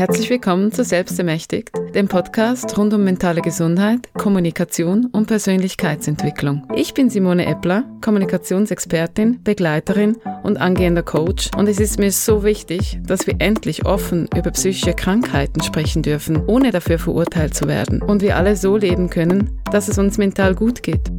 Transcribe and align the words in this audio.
Herzlich 0.00 0.30
willkommen 0.30 0.72
zu 0.72 0.82
Selbstermächtigt, 0.82 1.72
dem 1.94 2.08
Podcast 2.08 2.78
rund 2.78 2.94
um 2.94 3.04
mentale 3.04 3.42
Gesundheit, 3.42 4.08
Kommunikation 4.14 5.04
und 5.12 5.26
Persönlichkeitsentwicklung. 5.26 6.66
Ich 6.74 6.94
bin 6.94 7.10
Simone 7.10 7.44
Eppler, 7.44 7.84
Kommunikationsexpertin, 8.00 9.42
Begleiterin 9.44 10.16
und 10.42 10.56
angehender 10.56 11.02
Coach 11.02 11.50
und 11.54 11.68
es 11.68 11.80
ist 11.80 11.98
mir 11.98 12.12
so 12.12 12.44
wichtig, 12.44 12.98
dass 13.04 13.26
wir 13.26 13.34
endlich 13.40 13.84
offen 13.84 14.26
über 14.34 14.52
psychische 14.52 14.94
Krankheiten 14.94 15.62
sprechen 15.62 16.00
dürfen, 16.00 16.46
ohne 16.46 16.70
dafür 16.70 16.98
verurteilt 16.98 17.54
zu 17.54 17.68
werden 17.68 18.00
und 18.00 18.22
wir 18.22 18.36
alle 18.36 18.56
so 18.56 18.78
leben 18.78 19.10
können, 19.10 19.60
dass 19.70 19.88
es 19.88 19.98
uns 19.98 20.16
mental 20.16 20.54
gut 20.54 20.82
geht. 20.82 21.10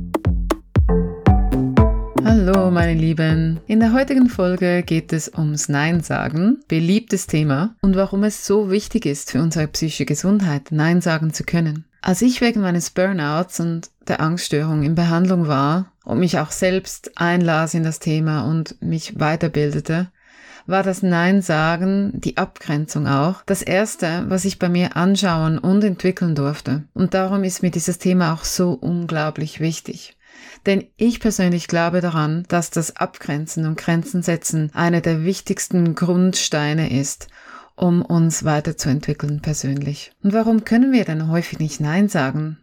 Hallo 2.24 2.70
meine 2.70 2.94
Lieben. 2.94 3.60
In 3.68 3.80
der 3.80 3.94
heutigen 3.94 4.30
Folge 4.30 4.84
geht 4.84 5.12
es 5.12 5.32
ums 5.36 5.70
Nein 5.70 6.02
sagen, 6.02 6.60
beliebtes 6.68 7.26
Thema 7.26 7.76
und 7.82 7.96
warum 7.96 8.24
es 8.24 8.46
so 8.46 8.70
wichtig 8.70 9.06
ist 9.06 9.32
für 9.32 9.42
unsere 9.42 9.68
psychische 9.68 10.06
Gesundheit, 10.06 10.68
Nein 10.72 11.02
sagen 11.02 11.34
zu 11.34 11.44
können. 11.44 11.86
Als 12.02 12.22
ich 12.22 12.42
wegen 12.42 12.62
meines 12.62 12.92
Burnouts 12.92 13.60
und 13.60 13.90
der 14.08 14.22
Angststörung 14.22 14.84
in 14.84 14.96
Behandlung 14.96 15.48
war 15.48 15.92
und 16.04 16.20
mich 16.20 16.38
auch 16.40 16.52
selbst 16.52 17.12
einlas 17.16 17.74
in 17.74 17.84
das 17.84 18.00
Thema 18.00 18.46
und 18.46 18.82
mich 18.82 19.16
weiterbildete, 19.18 20.12
war 20.68 20.84
das 20.84 21.02
Nein 21.04 21.42
sagen, 21.42 22.12
die 22.14 22.38
Abgrenzung 22.38 23.08
auch, 23.08 23.44
das 23.46 23.62
erste, 23.62 24.26
was 24.28 24.46
ich 24.46 24.60
bei 24.60 24.70
mir 24.70 24.96
anschauen 24.96 25.58
und 25.58 25.84
entwickeln 25.84 26.36
durfte. 26.36 26.84
Und 26.94 27.14
darum 27.14 27.44
ist 27.44 27.64
mir 27.64 27.72
dieses 27.72 27.98
Thema 27.98 28.34
auch 28.34 28.44
so 28.44 28.72
unglaublich 28.74 29.60
wichtig. 29.60 30.18
Denn 30.66 30.86
ich 30.98 31.20
persönlich 31.20 31.68
glaube 31.68 32.02
daran, 32.02 32.44
dass 32.48 32.70
das 32.70 32.96
Abgrenzen 32.96 33.66
und 33.66 33.78
Grenzen 33.78 34.22
setzen 34.22 34.72
einer 34.74 35.02
der 35.02 35.24
wichtigsten 35.24 35.96
Grundsteine 35.96 36.98
ist, 37.00 37.28
um 37.76 38.04
uns 38.04 38.44
weiterzuentwickeln 38.44 39.42
persönlich. 39.42 40.12
Und 40.24 40.34
warum 40.34 40.66
können 40.66 40.92
wir 40.92 41.06
denn 41.06 41.30
häufig 41.30 41.60
nicht 41.60 41.80
Nein 41.80 42.10
sagen? 42.10 42.58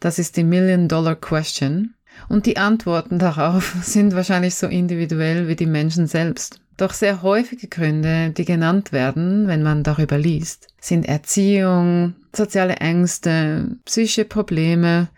Das 0.00 0.18
ist 0.18 0.36
die 0.36 0.44
Million-Dollar-Question. 0.44 1.94
Und 2.28 2.46
die 2.46 2.56
Antworten 2.56 3.18
darauf 3.18 3.76
sind 3.82 4.14
wahrscheinlich 4.14 4.54
so 4.54 4.66
individuell 4.66 5.48
wie 5.48 5.56
die 5.56 5.66
Menschen 5.66 6.06
selbst. 6.06 6.60
Doch 6.76 6.92
sehr 6.92 7.22
häufige 7.22 7.66
Gründe, 7.66 8.30
die 8.30 8.44
genannt 8.44 8.92
werden, 8.92 9.48
wenn 9.48 9.64
man 9.64 9.82
darüber 9.82 10.16
liest, 10.16 10.68
sind 10.80 11.08
Erziehung, 11.08 12.14
soziale 12.32 12.76
Ängste, 12.76 13.76
psychische 13.84 14.24
Probleme, 14.24 15.08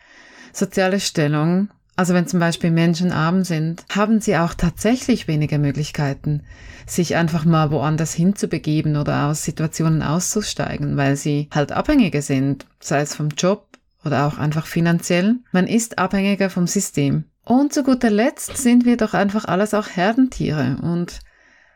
soziale 0.55 1.01
Stellung 1.01 1.69
also 2.01 2.15
wenn 2.15 2.27
zum 2.27 2.41
Beispiel 2.41 2.71
Menschen 2.71 3.13
arm 3.13 3.45
sind, 3.45 3.85
haben 3.91 4.23
sie 4.23 4.39
auch 4.39 4.55
tatsächlich 4.55 5.29
weniger 5.29 5.59
Möglichkeiten, 5.59 6.45
sich 6.87 7.15
einfach 7.15 7.45
mal 7.45 7.71
woanders 7.71 8.15
hinzubegeben 8.15 8.97
oder 8.97 9.27
aus 9.27 9.45
Situationen 9.45 10.01
auszusteigen, 10.01 10.97
weil 10.97 11.17
sie 11.17 11.51
halt 11.55 11.73
abhängiger 11.73 12.23
sind, 12.23 12.65
sei 12.81 13.03
es 13.03 13.15
vom 13.15 13.29
Job 13.29 13.67
oder 14.03 14.27
auch 14.27 14.39
einfach 14.39 14.65
finanziell. 14.65 15.41
Man 15.53 15.67
ist 15.67 15.99
abhängiger 15.99 16.49
vom 16.49 16.67
System. 16.67 17.25
Und 17.45 17.75
zu 17.75 17.83
guter 17.83 18.09
Letzt 18.09 18.57
sind 18.57 18.87
wir 18.87 18.97
doch 18.97 19.13
einfach 19.13 19.45
alles 19.45 19.75
auch 19.75 19.89
Herdentiere 19.89 20.79
und 20.81 21.21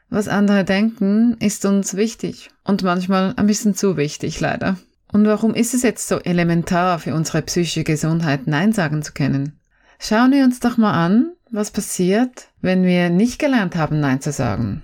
was 0.08 0.26
andere 0.26 0.64
denken, 0.64 1.36
ist 1.38 1.66
uns 1.66 1.98
wichtig 1.98 2.48
und 2.64 2.82
manchmal 2.82 3.34
ein 3.36 3.46
bisschen 3.46 3.74
zu 3.74 3.98
wichtig, 3.98 4.40
leider. 4.40 4.78
Und 5.12 5.26
warum 5.26 5.52
ist 5.52 5.74
es 5.74 5.82
jetzt 5.82 6.08
so 6.08 6.18
elementar 6.18 6.98
für 6.98 7.14
unsere 7.14 7.42
psychische 7.42 7.84
Gesundheit, 7.84 8.46
Nein 8.46 8.72
sagen 8.72 9.02
zu 9.02 9.12
können? 9.12 9.60
Schauen 9.98 10.32
wir 10.32 10.44
uns 10.44 10.60
doch 10.60 10.76
mal 10.76 10.92
an, 10.92 11.32
was 11.50 11.70
passiert, 11.70 12.48
wenn 12.60 12.84
wir 12.84 13.10
nicht 13.10 13.38
gelernt 13.38 13.76
haben, 13.76 14.00
Nein 14.00 14.20
zu 14.20 14.32
sagen. 14.32 14.82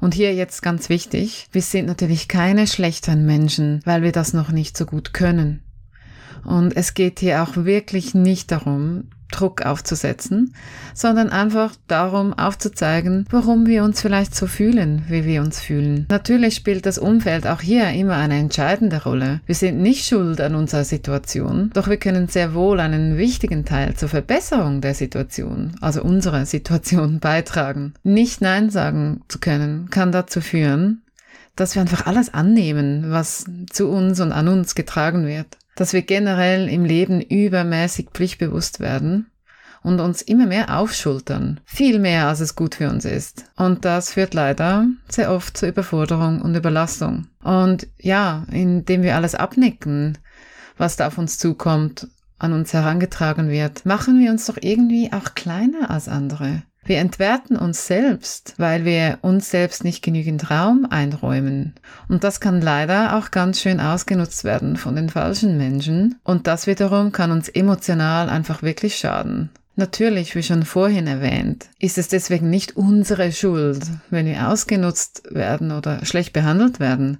Und 0.00 0.14
hier 0.14 0.34
jetzt 0.34 0.62
ganz 0.62 0.88
wichtig, 0.88 1.48
wir 1.52 1.62
sind 1.62 1.86
natürlich 1.86 2.28
keine 2.28 2.66
schlechteren 2.66 3.26
Menschen, 3.26 3.80
weil 3.84 4.02
wir 4.02 4.12
das 4.12 4.32
noch 4.32 4.50
nicht 4.50 4.76
so 4.76 4.86
gut 4.86 5.12
können. 5.12 5.62
Und 6.44 6.76
es 6.76 6.94
geht 6.94 7.20
hier 7.20 7.42
auch 7.42 7.56
wirklich 7.56 8.14
nicht 8.14 8.52
darum, 8.52 9.10
Druck 9.30 9.64
aufzusetzen, 9.64 10.54
sondern 10.94 11.30
einfach 11.30 11.74
darum 11.86 12.32
aufzuzeigen, 12.34 13.26
warum 13.30 13.66
wir 13.66 13.84
uns 13.84 14.00
vielleicht 14.00 14.34
so 14.34 14.46
fühlen, 14.46 15.04
wie 15.08 15.24
wir 15.24 15.42
uns 15.42 15.60
fühlen. 15.60 16.06
Natürlich 16.10 16.54
spielt 16.54 16.86
das 16.86 16.98
Umfeld 16.98 17.46
auch 17.46 17.60
hier 17.60 17.90
immer 17.90 18.16
eine 18.16 18.38
entscheidende 18.38 19.02
Rolle. 19.02 19.40
Wir 19.46 19.54
sind 19.54 19.80
nicht 19.80 20.06
schuld 20.06 20.40
an 20.40 20.54
unserer 20.54 20.84
Situation, 20.84 21.70
doch 21.74 21.88
wir 21.88 21.98
können 21.98 22.28
sehr 22.28 22.54
wohl 22.54 22.80
einen 22.80 23.16
wichtigen 23.16 23.64
Teil 23.64 23.94
zur 23.94 24.08
Verbesserung 24.08 24.80
der 24.80 24.94
Situation, 24.94 25.76
also 25.80 26.02
unserer 26.02 26.46
Situation 26.46 27.20
beitragen. 27.20 27.94
Nicht 28.02 28.40
Nein 28.40 28.70
sagen 28.70 29.22
zu 29.28 29.38
können, 29.38 29.90
kann 29.90 30.12
dazu 30.12 30.40
führen, 30.40 31.02
dass 31.56 31.74
wir 31.74 31.82
einfach 31.82 32.06
alles 32.06 32.32
annehmen, 32.32 33.06
was 33.08 33.44
zu 33.70 33.88
uns 33.88 34.20
und 34.20 34.32
an 34.32 34.48
uns 34.48 34.74
getragen 34.74 35.26
wird 35.26 35.58
dass 35.78 35.92
wir 35.92 36.02
generell 36.02 36.68
im 36.68 36.84
Leben 36.84 37.20
übermäßig 37.20 38.08
pflichtbewusst 38.12 38.80
werden 38.80 39.30
und 39.84 40.00
uns 40.00 40.22
immer 40.22 40.46
mehr 40.46 40.76
aufschultern. 40.76 41.60
Viel 41.64 42.00
mehr, 42.00 42.26
als 42.26 42.40
es 42.40 42.56
gut 42.56 42.74
für 42.74 42.90
uns 42.90 43.04
ist. 43.04 43.44
Und 43.56 43.84
das 43.84 44.12
führt 44.12 44.34
leider 44.34 44.86
sehr 45.08 45.32
oft 45.32 45.56
zur 45.56 45.68
Überforderung 45.68 46.42
und 46.42 46.56
Überlastung. 46.56 47.28
Und 47.44 47.86
ja, 47.96 48.44
indem 48.50 49.02
wir 49.02 49.14
alles 49.14 49.36
abnicken, 49.36 50.18
was 50.76 50.96
da 50.96 51.06
auf 51.06 51.16
uns 51.16 51.38
zukommt, 51.38 52.08
an 52.40 52.52
uns 52.52 52.72
herangetragen 52.72 53.48
wird, 53.48 53.86
machen 53.86 54.18
wir 54.18 54.32
uns 54.32 54.46
doch 54.46 54.58
irgendwie 54.60 55.12
auch 55.12 55.34
kleiner 55.36 55.90
als 55.90 56.08
andere. 56.08 56.64
Wir 56.88 57.00
entwerten 57.00 57.58
uns 57.58 57.86
selbst, 57.86 58.54
weil 58.56 58.86
wir 58.86 59.18
uns 59.20 59.50
selbst 59.50 59.84
nicht 59.84 60.02
genügend 60.02 60.50
Raum 60.50 60.86
einräumen. 60.88 61.74
Und 62.08 62.24
das 62.24 62.40
kann 62.40 62.62
leider 62.62 63.18
auch 63.18 63.30
ganz 63.30 63.60
schön 63.60 63.78
ausgenutzt 63.78 64.42
werden 64.42 64.78
von 64.78 64.96
den 64.96 65.10
falschen 65.10 65.58
Menschen. 65.58 66.18
Und 66.24 66.46
das 66.46 66.66
wiederum 66.66 67.12
kann 67.12 67.30
uns 67.30 67.50
emotional 67.50 68.30
einfach 68.30 68.62
wirklich 68.62 68.96
schaden. 68.96 69.50
Natürlich, 69.76 70.34
wie 70.34 70.42
schon 70.42 70.62
vorhin 70.62 71.06
erwähnt, 71.06 71.68
ist 71.78 71.98
es 71.98 72.08
deswegen 72.08 72.48
nicht 72.48 72.78
unsere 72.78 73.32
Schuld, 73.32 73.84
wenn 74.08 74.24
wir 74.24 74.48
ausgenutzt 74.48 75.24
werden 75.28 75.72
oder 75.72 76.06
schlecht 76.06 76.32
behandelt 76.32 76.80
werden. 76.80 77.18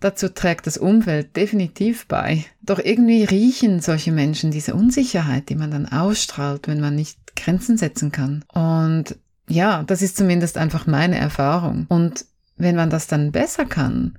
Dazu 0.00 0.28
trägt 0.28 0.66
das 0.66 0.76
Umfeld 0.76 1.34
definitiv 1.34 2.06
bei. 2.06 2.44
Doch 2.60 2.78
irgendwie 2.78 3.24
riechen 3.24 3.80
solche 3.80 4.12
Menschen 4.12 4.50
diese 4.50 4.74
Unsicherheit, 4.74 5.48
die 5.48 5.56
man 5.56 5.70
dann 5.70 5.86
ausstrahlt, 5.86 6.68
wenn 6.68 6.78
man 6.78 6.94
nicht 6.94 7.18
Grenzen 7.38 7.76
setzen 7.76 8.12
kann. 8.12 8.44
Und 8.52 9.16
ja, 9.48 9.82
das 9.84 10.02
ist 10.02 10.16
zumindest 10.16 10.58
einfach 10.58 10.86
meine 10.86 11.18
Erfahrung. 11.18 11.86
Und 11.88 12.26
wenn 12.56 12.76
man 12.76 12.90
das 12.90 13.06
dann 13.06 13.32
besser 13.32 13.64
kann, 13.64 14.18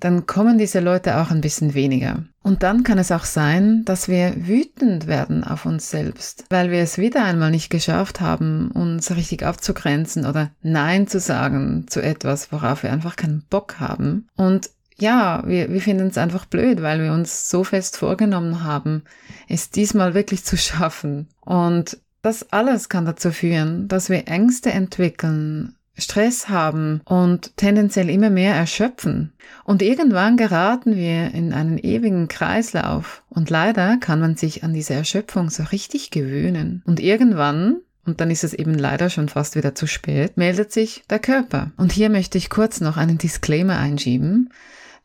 dann 0.00 0.26
kommen 0.26 0.58
diese 0.58 0.80
Leute 0.80 1.16
auch 1.18 1.30
ein 1.30 1.40
bisschen 1.40 1.74
weniger. 1.74 2.24
Und 2.42 2.62
dann 2.62 2.84
kann 2.84 2.98
es 2.98 3.10
auch 3.10 3.24
sein, 3.24 3.84
dass 3.84 4.08
wir 4.08 4.46
wütend 4.46 5.06
werden 5.06 5.44
auf 5.44 5.66
uns 5.66 5.90
selbst, 5.90 6.44
weil 6.50 6.70
wir 6.70 6.80
es 6.80 6.98
wieder 6.98 7.24
einmal 7.24 7.50
nicht 7.50 7.68
geschafft 7.68 8.20
haben, 8.20 8.70
uns 8.70 9.10
richtig 9.10 9.44
abzugrenzen 9.44 10.24
oder 10.24 10.50
Nein 10.62 11.08
zu 11.08 11.18
sagen 11.20 11.86
zu 11.88 12.00
etwas, 12.00 12.52
worauf 12.52 12.84
wir 12.84 12.92
einfach 12.92 13.16
keinen 13.16 13.44
Bock 13.50 13.80
haben. 13.80 14.28
Und 14.36 14.70
ja, 15.00 15.42
wir, 15.46 15.72
wir 15.72 15.80
finden 15.80 16.08
es 16.08 16.18
einfach 16.18 16.44
blöd, 16.46 16.82
weil 16.82 17.02
wir 17.02 17.12
uns 17.12 17.50
so 17.50 17.64
fest 17.64 17.96
vorgenommen 17.96 18.64
haben, 18.64 19.02
es 19.48 19.70
diesmal 19.70 20.14
wirklich 20.14 20.44
zu 20.44 20.56
schaffen. 20.56 21.28
Und 21.40 21.98
das 22.28 22.52
alles 22.52 22.90
kann 22.90 23.06
dazu 23.06 23.30
führen, 23.30 23.88
dass 23.88 24.10
wir 24.10 24.28
Ängste 24.28 24.70
entwickeln, 24.70 25.74
Stress 25.96 26.50
haben 26.50 27.00
und 27.06 27.56
tendenziell 27.56 28.10
immer 28.10 28.28
mehr 28.28 28.54
erschöpfen. 28.54 29.32
Und 29.64 29.80
irgendwann 29.80 30.36
geraten 30.36 30.94
wir 30.94 31.32
in 31.32 31.54
einen 31.54 31.78
ewigen 31.78 32.28
Kreislauf. 32.28 33.22
Und 33.30 33.48
leider 33.48 33.96
kann 33.96 34.20
man 34.20 34.36
sich 34.36 34.62
an 34.62 34.74
diese 34.74 34.92
Erschöpfung 34.92 35.48
so 35.48 35.62
richtig 35.62 36.10
gewöhnen. 36.10 36.82
Und 36.84 37.00
irgendwann 37.00 37.78
und 38.04 38.20
dann 38.20 38.30
ist 38.30 38.44
es 38.44 38.54
eben 38.54 38.74
leider 38.74 39.08
schon 39.08 39.28
fast 39.30 39.56
wieder 39.56 39.74
zu 39.74 39.86
spät, 39.86 40.36
meldet 40.36 40.70
sich 40.70 41.04
der 41.08 41.18
Körper. 41.18 41.72
Und 41.78 41.92
hier 41.92 42.10
möchte 42.10 42.36
ich 42.36 42.50
kurz 42.50 42.80
noch 42.82 42.98
einen 42.98 43.16
Disclaimer 43.16 43.78
einschieben 43.78 44.50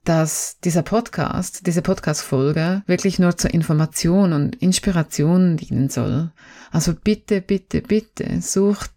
dass 0.04 0.60
dieser 0.60 0.84
Podcast, 0.84 1.66
diese 1.66 1.82
Podcast-Folge 1.82 2.84
wirklich 2.88 3.20
nur 3.20 3.38
zur 3.38 3.54
Information 3.54 4.34
und 4.34 4.56
Inspiration 4.56 5.58
dienen 5.58 5.90
soll. 5.90 6.32
Also 6.72 6.94
bitte, 6.94 7.42
bitte, 7.42 7.82
bitte 7.82 8.42
sucht 8.42 8.92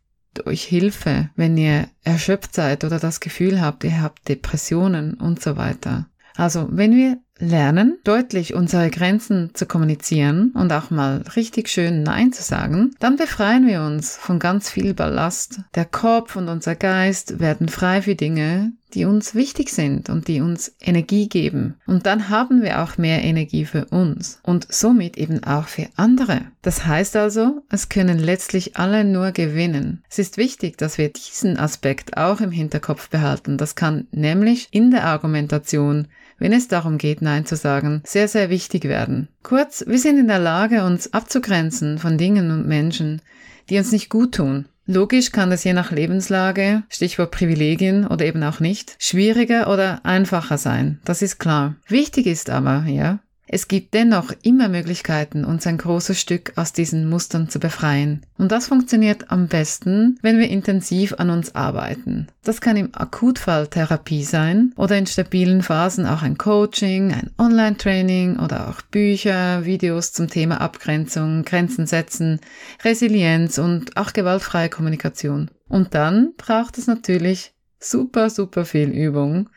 euch 0.44 0.64
Hilfe, 0.64 1.30
wenn 1.36 1.56
ihr 1.56 1.88
erschöpft 2.02 2.54
seid 2.54 2.84
oder 2.84 2.98
das 2.98 3.20
Gefühl 3.20 3.60
habt, 3.60 3.84
ihr 3.84 4.02
habt 4.02 4.28
Depressionen 4.28 5.14
und 5.14 5.42
so 5.42 5.56
weiter. 5.56 6.08
Also 6.34 6.68
wenn 6.70 6.94
wir 6.94 7.18
lernen, 7.38 7.98
deutlich 8.04 8.54
unsere 8.54 8.90
Grenzen 8.90 9.50
zu 9.54 9.66
kommunizieren 9.66 10.52
und 10.54 10.72
auch 10.72 10.90
mal 10.90 11.22
richtig 11.36 11.68
schön 11.68 12.02
Nein 12.02 12.32
zu 12.32 12.42
sagen, 12.42 12.94
dann 12.98 13.16
befreien 13.16 13.66
wir 13.66 13.82
uns 13.82 14.16
von 14.16 14.38
ganz 14.38 14.70
viel 14.70 14.94
Ballast. 14.94 15.60
Der 15.74 15.84
Kopf 15.84 16.36
und 16.36 16.48
unser 16.48 16.74
Geist 16.74 17.38
werden 17.38 17.68
frei 17.68 18.02
für 18.02 18.14
Dinge, 18.14 18.72
die 18.94 19.04
uns 19.04 19.34
wichtig 19.34 19.70
sind 19.70 20.08
und 20.08 20.28
die 20.28 20.40
uns 20.40 20.74
Energie 20.80 21.28
geben. 21.28 21.74
Und 21.86 22.06
dann 22.06 22.28
haben 22.28 22.62
wir 22.62 22.82
auch 22.82 22.96
mehr 22.96 23.22
Energie 23.22 23.64
für 23.64 23.84
uns 23.86 24.40
und 24.42 24.66
somit 24.70 25.18
eben 25.18 25.44
auch 25.44 25.68
für 25.68 25.88
andere. 25.96 26.42
Das 26.62 26.86
heißt 26.86 27.16
also, 27.16 27.62
es 27.68 27.88
können 27.88 28.18
letztlich 28.18 28.76
alle 28.76 29.04
nur 29.04 29.32
gewinnen. 29.32 30.02
Es 30.08 30.18
ist 30.18 30.38
wichtig, 30.38 30.78
dass 30.78 30.98
wir 30.98 31.10
diesen 31.10 31.58
Aspekt 31.58 32.16
auch 32.16 32.40
im 32.40 32.50
Hinterkopf 32.50 33.10
behalten. 33.10 33.58
Das 33.58 33.74
kann 33.74 34.06
nämlich 34.12 34.68
in 34.70 34.90
der 34.90 35.04
Argumentation 35.04 36.08
wenn 36.38 36.52
es 36.52 36.68
darum 36.68 36.98
geht, 36.98 37.22
Nein 37.22 37.46
zu 37.46 37.56
sagen, 37.56 38.02
sehr, 38.04 38.28
sehr 38.28 38.50
wichtig 38.50 38.84
werden. 38.84 39.28
Kurz, 39.42 39.84
wir 39.86 39.98
sind 39.98 40.18
in 40.18 40.28
der 40.28 40.38
Lage, 40.38 40.84
uns 40.84 41.12
abzugrenzen 41.12 41.98
von 41.98 42.18
Dingen 42.18 42.50
und 42.50 42.66
Menschen, 42.66 43.22
die 43.70 43.78
uns 43.78 43.92
nicht 43.92 44.10
gut 44.10 44.34
tun. 44.34 44.66
Logisch 44.86 45.32
kann 45.32 45.50
das 45.50 45.64
je 45.64 45.72
nach 45.72 45.90
Lebenslage, 45.90 46.84
Stichwort 46.88 47.32
Privilegien 47.32 48.06
oder 48.06 48.24
eben 48.24 48.42
auch 48.44 48.60
nicht, 48.60 48.94
schwieriger 49.00 49.68
oder 49.72 50.04
einfacher 50.04 50.58
sein. 50.58 51.00
Das 51.04 51.22
ist 51.22 51.38
klar. 51.38 51.74
Wichtig 51.88 52.26
ist 52.26 52.50
aber, 52.50 52.84
ja, 52.86 53.18
es 53.48 53.68
gibt 53.68 53.94
dennoch 53.94 54.32
immer 54.42 54.68
Möglichkeiten, 54.68 55.44
uns 55.44 55.66
ein 55.66 55.78
großes 55.78 56.20
Stück 56.20 56.52
aus 56.56 56.72
diesen 56.72 57.08
Mustern 57.08 57.48
zu 57.48 57.60
befreien. 57.60 58.22
Und 58.38 58.50
das 58.50 58.66
funktioniert 58.66 59.30
am 59.30 59.46
besten, 59.46 60.18
wenn 60.20 60.38
wir 60.38 60.48
intensiv 60.48 61.14
an 61.18 61.30
uns 61.30 61.54
arbeiten. 61.54 62.26
Das 62.42 62.60
kann 62.60 62.76
im 62.76 62.90
Akutfall 62.92 63.68
Therapie 63.68 64.24
sein 64.24 64.72
oder 64.76 64.98
in 64.98 65.06
stabilen 65.06 65.62
Phasen 65.62 66.06
auch 66.06 66.22
ein 66.22 66.38
Coaching, 66.38 67.12
ein 67.12 67.30
Online-Training 67.38 68.38
oder 68.38 68.68
auch 68.68 68.82
Bücher, 68.82 69.64
Videos 69.64 70.12
zum 70.12 70.28
Thema 70.28 70.60
Abgrenzung, 70.60 71.44
Grenzen 71.44 71.86
setzen, 71.86 72.40
Resilienz 72.84 73.58
und 73.58 73.96
auch 73.96 74.12
gewaltfreie 74.12 74.68
Kommunikation. 74.68 75.50
Und 75.68 75.94
dann 75.94 76.34
braucht 76.36 76.78
es 76.78 76.86
natürlich 76.86 77.55
super, 77.90 78.30
super 78.30 78.64
viel 78.64 78.90
Übung, 78.90 79.48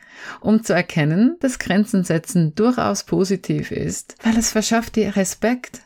um 0.42 0.64
zu 0.64 0.74
erkennen, 0.74 1.38
dass 1.40 1.60
Grenzen 1.60 2.04
setzen 2.04 2.56
durchaus 2.56 3.04
positiv 3.04 3.72
ist, 3.72 4.16
weil 4.24 4.38
es 4.38 4.52
verschafft 4.52 4.96
dir 4.96 5.16
Respekt. 5.16 5.82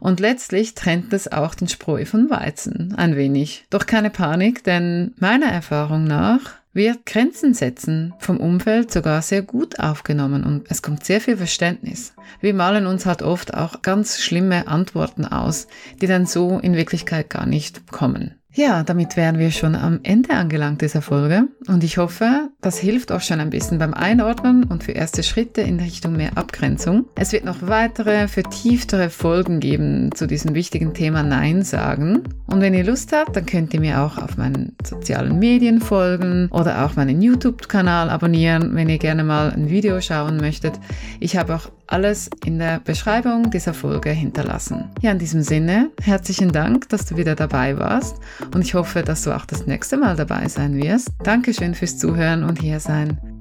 Und 0.00 0.18
letztlich 0.18 0.74
trennt 0.74 1.12
es 1.12 1.30
auch 1.30 1.54
den 1.54 1.68
Spreu 1.68 2.04
von 2.04 2.28
Weizen 2.28 2.94
ein 2.96 3.14
wenig. 3.14 3.66
Doch 3.70 3.86
keine 3.86 4.10
Panik, 4.10 4.64
denn 4.64 5.14
meiner 5.18 5.46
Erfahrung 5.46 6.04
nach 6.04 6.62
wird 6.72 7.06
Grenzen 7.06 7.54
setzen 7.54 8.14
vom 8.18 8.38
Umfeld 8.38 8.90
sogar 8.90 9.22
sehr 9.22 9.42
gut 9.42 9.78
aufgenommen 9.78 10.44
und 10.44 10.70
es 10.70 10.82
kommt 10.82 11.04
sehr 11.04 11.20
viel 11.20 11.36
Verständnis. 11.36 12.14
Wir 12.40 12.54
malen 12.54 12.86
uns 12.86 13.06
halt 13.06 13.22
oft 13.22 13.54
auch 13.54 13.82
ganz 13.82 14.20
schlimme 14.20 14.66
Antworten 14.66 15.24
aus, 15.24 15.66
die 16.00 16.06
dann 16.06 16.26
so 16.26 16.58
in 16.58 16.74
Wirklichkeit 16.74 17.30
gar 17.30 17.46
nicht 17.46 17.86
kommen. 17.92 18.41
Ja, 18.54 18.82
damit 18.82 19.16
wären 19.16 19.38
wir 19.38 19.50
schon 19.50 19.74
am 19.74 20.00
Ende 20.02 20.34
angelangt 20.34 20.82
dieser 20.82 21.00
Folge 21.00 21.48
und 21.68 21.82
ich 21.82 21.96
hoffe, 21.96 22.50
das 22.60 22.78
hilft 22.78 23.10
auch 23.10 23.22
schon 23.22 23.40
ein 23.40 23.48
bisschen 23.48 23.78
beim 23.78 23.94
Einordnen 23.94 24.64
und 24.64 24.84
für 24.84 24.92
erste 24.92 25.22
Schritte 25.22 25.62
in 25.62 25.80
Richtung 25.80 26.16
mehr 26.16 26.36
Abgrenzung. 26.36 27.06
Es 27.14 27.32
wird 27.32 27.46
noch 27.46 27.62
weitere, 27.62 28.28
vertieftere 28.28 29.08
Folgen 29.08 29.58
geben 29.58 30.10
zu 30.14 30.26
diesem 30.26 30.54
wichtigen 30.54 30.92
Thema 30.92 31.22
Nein 31.22 31.62
sagen. 31.62 32.24
Und 32.46 32.60
wenn 32.60 32.74
ihr 32.74 32.84
Lust 32.84 33.12
habt, 33.14 33.34
dann 33.34 33.46
könnt 33.46 33.72
ihr 33.72 33.80
mir 33.80 34.02
auch 34.02 34.18
auf 34.18 34.36
meinen 34.36 34.76
sozialen 34.84 35.38
Medien 35.38 35.80
folgen 35.80 36.48
oder 36.50 36.84
auch 36.84 36.94
meinen 36.94 37.22
YouTube-Kanal 37.22 38.10
abonnieren, 38.10 38.74
wenn 38.74 38.90
ihr 38.90 38.98
gerne 38.98 39.24
mal 39.24 39.50
ein 39.50 39.70
Video 39.70 39.98
schauen 40.02 40.36
möchtet. 40.36 40.78
Ich 41.20 41.38
habe 41.38 41.54
auch 41.54 41.70
alles 41.92 42.30
in 42.44 42.58
der 42.58 42.80
Beschreibung 42.80 43.50
dieser 43.50 43.74
Folge 43.74 44.10
hinterlassen. 44.10 44.90
Ja, 45.00 45.12
in 45.12 45.18
diesem 45.18 45.42
Sinne, 45.42 45.90
herzlichen 46.02 46.50
Dank, 46.50 46.88
dass 46.88 47.06
du 47.06 47.16
wieder 47.16 47.34
dabei 47.34 47.78
warst 47.78 48.16
und 48.54 48.62
ich 48.62 48.74
hoffe, 48.74 49.02
dass 49.02 49.22
du 49.22 49.32
auch 49.32 49.44
das 49.44 49.66
nächste 49.66 49.96
Mal 49.96 50.16
dabei 50.16 50.48
sein 50.48 50.74
wirst. 50.76 51.10
Dankeschön 51.22 51.74
fürs 51.74 51.98
Zuhören 51.98 52.44
und 52.44 52.60
hier 52.60 52.80
sein. 52.80 53.31